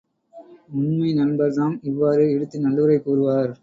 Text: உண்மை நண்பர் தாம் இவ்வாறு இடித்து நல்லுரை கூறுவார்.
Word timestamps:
உண்மை 0.73 1.09
நண்பர் 1.13 1.53
தாம் 1.53 1.77
இவ்வாறு 1.83 2.25
இடித்து 2.31 2.59
நல்லுரை 2.59 2.97
கூறுவார். 2.99 3.53